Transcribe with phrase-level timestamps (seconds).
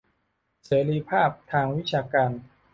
[0.65, 2.31] เสรีภาพทางวิชาการ